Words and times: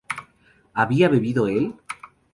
¿había 0.73 1.09
bebido 1.09 1.45
él? 1.47 1.75